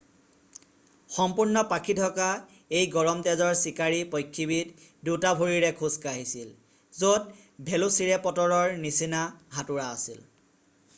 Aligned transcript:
সম্পূৰ্ণ 1.15 1.61
পাখি 1.73 1.95
ঢকা 1.99 2.29
এই 2.79 2.87
গৰম 2.95 3.21
তেজৰ 3.27 3.53
চিকাৰী 3.65 4.01
পক্ষীবিধ 4.15 4.73
2 5.11 5.21
টা 5.27 5.35
ভৰিৰে 5.43 5.71
খোজ 5.85 6.01
কাঢ়িছিল 6.09 6.51
য'ত 7.05 7.71
ভেলোচিৰেপটৰৰ 7.71 8.77
নিচিনা 8.87 9.25
হাতোৰা 9.59 9.89
আছিল 9.99 10.29